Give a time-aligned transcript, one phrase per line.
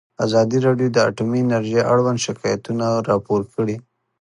[0.25, 3.75] ازادي راډیو د اټومي انرژي اړوند شکایتونه راپور کړي.